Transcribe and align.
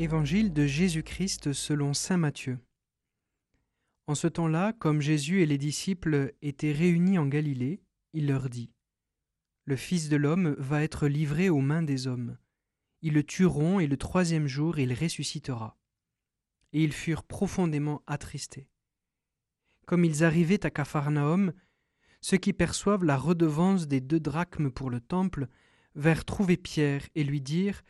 Évangile 0.00 0.52
de 0.52 0.64
Jésus-Christ 0.64 1.52
selon 1.52 1.92
Saint 1.92 2.18
Matthieu. 2.18 2.60
En 4.06 4.14
ce 4.14 4.28
temps-là, 4.28 4.72
comme 4.74 5.00
Jésus 5.00 5.42
et 5.42 5.46
les 5.46 5.58
disciples 5.58 6.34
étaient 6.40 6.70
réunis 6.70 7.18
en 7.18 7.26
Galilée, 7.26 7.82
il 8.12 8.28
leur 8.28 8.48
dit 8.48 8.70
Le 9.64 9.74
Fils 9.74 10.08
de 10.08 10.14
l'homme 10.14 10.54
va 10.56 10.84
être 10.84 11.08
livré 11.08 11.48
aux 11.48 11.60
mains 11.60 11.82
des 11.82 12.06
hommes. 12.06 12.38
Ils 13.02 13.12
le 13.12 13.24
tueront 13.24 13.80
et 13.80 13.88
le 13.88 13.96
troisième 13.96 14.46
jour 14.46 14.78
il 14.78 14.94
ressuscitera. 14.94 15.76
Et 16.72 16.84
ils 16.84 16.92
furent 16.92 17.24
profondément 17.24 18.04
attristés. 18.06 18.68
Comme 19.84 20.04
ils 20.04 20.22
arrivaient 20.22 20.64
à 20.64 20.70
Capharnaüm, 20.70 21.52
ceux 22.20 22.36
qui 22.36 22.52
perçoivent 22.52 23.04
la 23.04 23.16
redevance 23.16 23.88
des 23.88 24.00
deux 24.00 24.20
drachmes 24.20 24.70
pour 24.70 24.90
le 24.90 25.00
temple 25.00 25.48
vinrent 25.96 26.24
trouver 26.24 26.56
Pierre 26.56 27.02
et 27.16 27.24
lui 27.24 27.40
dirent 27.40 27.82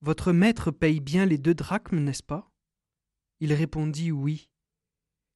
Votre 0.00 0.32
maître 0.32 0.70
paye 0.70 1.00
bien 1.00 1.26
les 1.26 1.38
deux 1.38 1.54
drachmes, 1.54 1.98
n'est-ce 1.98 2.22
pas? 2.22 2.50
Il 3.40 3.52
répondit 3.52 4.12
Oui. 4.12 4.48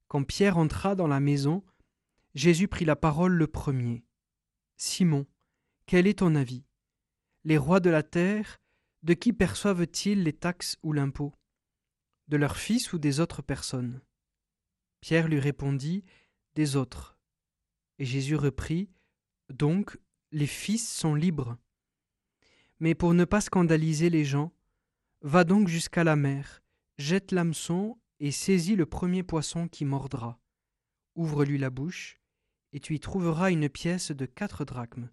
Quand 0.08 0.22
Pierre 0.24 0.56
entra 0.56 0.94
dans 0.94 1.08
la 1.08 1.20
maison, 1.20 1.64
Jésus 2.34 2.68
prit 2.68 2.84
la 2.84 2.96
parole 2.96 3.32
le 3.32 3.46
premier. 3.46 4.04
Simon, 4.76 5.26
quel 5.86 6.06
est 6.06 6.20
ton 6.20 6.34
avis? 6.34 6.64
Les 7.44 7.58
rois 7.58 7.80
de 7.80 7.90
la 7.90 8.02
terre, 8.02 8.60
de 9.02 9.14
qui 9.14 9.32
perçoivent-ils 9.32 10.22
les 10.22 10.32
taxes 10.32 10.78
ou 10.82 10.92
l'impôt? 10.92 11.34
De 12.28 12.36
leurs 12.36 12.56
fils 12.56 12.92
ou 12.92 12.98
des 12.98 13.18
autres 13.18 13.42
personnes? 13.42 14.00
Pierre 15.00 15.26
lui 15.26 15.40
répondit 15.40 16.04
Des 16.54 16.76
autres. 16.76 17.18
Et 17.98 18.04
Jésus 18.04 18.36
reprit 18.36 18.88
Donc, 19.48 19.98
les 20.30 20.46
fils 20.46 20.88
sont 20.88 21.14
libres. 21.14 21.58
Mais 22.82 22.96
pour 22.96 23.14
ne 23.14 23.24
pas 23.24 23.40
scandaliser 23.40 24.10
les 24.10 24.24
gens, 24.24 24.50
va 25.20 25.44
donc 25.44 25.68
jusqu'à 25.68 26.02
la 26.02 26.16
mer, 26.16 26.64
jette 26.98 27.30
l'hameçon 27.30 27.96
et 28.18 28.32
saisis 28.32 28.74
le 28.74 28.86
premier 28.86 29.22
poisson 29.22 29.68
qui 29.68 29.84
mordra. 29.84 30.40
Ouvre-lui 31.14 31.58
la 31.58 31.70
bouche, 31.70 32.20
et 32.72 32.80
tu 32.80 32.96
y 32.96 32.98
trouveras 32.98 33.52
une 33.52 33.68
pièce 33.68 34.10
de 34.10 34.26
quatre 34.26 34.64
drachmes. 34.64 35.10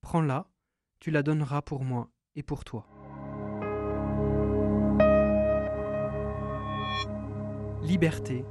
Prends-la, 0.00 0.50
tu 0.98 1.12
la 1.12 1.22
donneras 1.22 1.62
pour 1.62 1.84
moi 1.84 2.10
et 2.34 2.42
pour 2.42 2.64
toi. 2.64 2.84
Liberté, 7.84 8.44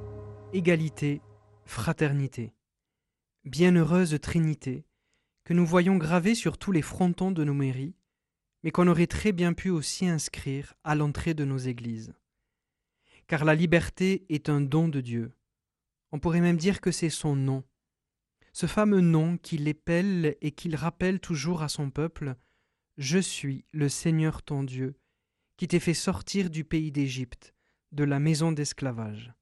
égalité, 0.53 1.21
fraternité. 1.65 2.53
Bienheureuse 3.43 4.17
Trinité, 4.21 4.85
que 5.43 5.53
nous 5.53 5.65
voyons 5.65 5.97
gravée 5.97 6.33
sur 6.33 6.57
tous 6.57 6.71
les 6.71 6.81
frontons 6.81 7.33
de 7.33 7.43
nos 7.43 7.53
mairies, 7.53 7.97
mais 8.63 8.71
qu'on 8.71 8.87
aurait 8.87 9.07
très 9.07 9.31
bien 9.31 9.53
pu 9.53 9.69
aussi 9.69 10.07
inscrire 10.07 10.73
à 10.83 10.95
l'entrée 10.95 11.33
de 11.33 11.45
nos 11.45 11.57
églises. 11.57 12.13
Car 13.27 13.45
la 13.45 13.55
liberté 13.55 14.25
est 14.29 14.49
un 14.49 14.61
don 14.61 14.87
de 14.87 15.01
Dieu. 15.01 15.33
On 16.11 16.19
pourrait 16.19 16.41
même 16.41 16.57
dire 16.57 16.81
que 16.81 16.91
c'est 16.91 17.09
son 17.09 17.35
nom. 17.35 17.63
Ce 18.53 18.65
fameux 18.65 19.01
nom 19.01 19.37
qu'il 19.37 19.67
épelle 19.67 20.37
et 20.41 20.51
qu'il 20.51 20.75
rappelle 20.75 21.19
toujours 21.19 21.63
à 21.63 21.69
son 21.69 21.89
peuple 21.89 22.35
Je 22.97 23.19
suis 23.19 23.65
le 23.71 23.89
Seigneur 23.89 24.43
ton 24.43 24.63
Dieu, 24.63 24.95
qui 25.57 25.67
t'ai 25.67 25.79
fait 25.79 25.93
sortir 25.93 26.49
du 26.49 26.63
pays 26.63 26.91
d'Égypte, 26.91 27.53
de 27.91 28.03
la 28.03 28.19
maison 28.19 28.51
d'esclavage. 28.51 29.33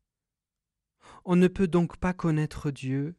On 1.25 1.35
ne 1.35 1.47
peut 1.47 1.67
donc 1.67 1.97
pas 1.97 2.13
connaître 2.13 2.71
Dieu 2.71 3.15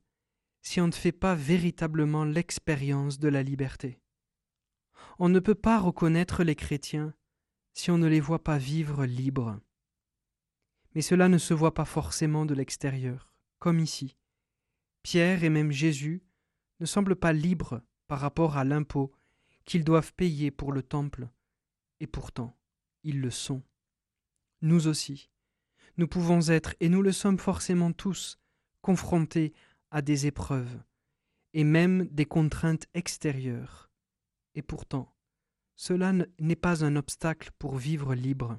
si 0.62 0.80
on 0.80 0.86
ne 0.86 0.92
fait 0.92 1.12
pas 1.12 1.34
véritablement 1.34 2.24
l'expérience 2.24 3.18
de 3.18 3.28
la 3.28 3.42
liberté. 3.42 4.00
On 5.18 5.28
ne 5.28 5.40
peut 5.40 5.54
pas 5.54 5.78
reconnaître 5.78 6.44
les 6.44 6.54
chrétiens 6.54 7.14
si 7.72 7.90
on 7.90 7.98
ne 7.98 8.08
les 8.08 8.20
voit 8.20 8.42
pas 8.42 8.58
vivre 8.58 9.04
libres. 9.04 9.58
Mais 10.94 11.02
cela 11.02 11.28
ne 11.28 11.38
se 11.38 11.54
voit 11.54 11.74
pas 11.74 11.84
forcément 11.84 12.44
de 12.44 12.54
l'extérieur, 12.54 13.32
comme 13.58 13.78
ici. 13.78 14.16
Pierre 15.02 15.42
et 15.44 15.50
même 15.50 15.72
Jésus 15.72 16.22
ne 16.80 16.86
semblent 16.86 17.16
pas 17.16 17.32
libres 17.32 17.82
par 18.08 18.20
rapport 18.20 18.56
à 18.56 18.64
l'impôt 18.64 19.12
qu'ils 19.64 19.84
doivent 19.84 20.12
payer 20.14 20.50
pour 20.50 20.72
le 20.72 20.82
temple, 20.82 21.28
et 22.00 22.06
pourtant 22.06 22.56
ils 23.04 23.20
le 23.20 23.30
sont. 23.30 23.62
Nous 24.60 24.86
aussi, 24.86 25.30
nous 25.96 26.06
pouvons 26.06 26.48
être, 26.48 26.74
et 26.80 26.88
nous 26.88 27.02
le 27.02 27.12
sommes 27.12 27.38
forcément 27.38 27.92
tous, 27.92 28.38
confrontés 28.80 29.52
à 29.90 30.02
des 30.02 30.26
épreuves, 30.26 30.82
et 31.52 31.64
même 31.64 32.06
des 32.06 32.26
contraintes 32.26 32.86
extérieures. 32.94 33.91
Et 34.54 34.62
pourtant, 34.62 35.14
cela 35.76 36.12
n'est 36.38 36.56
pas 36.56 36.84
un 36.84 36.96
obstacle 36.96 37.50
pour 37.58 37.76
vivre 37.76 38.14
libre. 38.14 38.58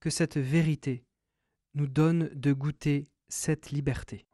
Que 0.00 0.10
cette 0.10 0.36
vérité 0.36 1.04
nous 1.74 1.86
donne 1.86 2.28
de 2.34 2.52
goûter 2.52 3.08
cette 3.28 3.70
liberté. 3.70 4.26